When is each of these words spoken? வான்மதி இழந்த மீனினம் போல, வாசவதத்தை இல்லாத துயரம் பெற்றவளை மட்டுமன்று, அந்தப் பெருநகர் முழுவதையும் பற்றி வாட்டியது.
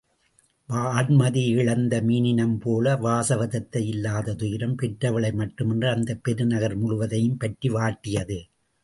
வான்மதி 0.69 1.47
இழந்த 1.47 2.01
மீனினம் 2.01 2.55
போல, 2.59 2.95
வாசவதத்தை 2.95 3.77
இல்லாத 3.77 4.33
துயரம் 4.33 4.75
பெற்றவளை 4.75 5.33
மட்டுமன்று, 5.33 5.89
அந்தப் 5.89 6.23
பெருநகர் 6.23 6.75
முழுவதையும் 6.75 7.37
பற்றி 7.37 7.69
வாட்டியது. 7.69 8.39